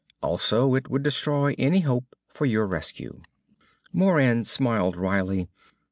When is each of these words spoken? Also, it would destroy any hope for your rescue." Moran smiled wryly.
Also, 0.23 0.73
it 0.73 0.89
would 0.89 1.03
destroy 1.03 1.53
any 1.59 1.81
hope 1.81 2.15
for 2.33 2.47
your 2.47 2.65
rescue." 2.65 3.21
Moran 3.93 4.43
smiled 4.45 4.97
wryly. 4.97 5.47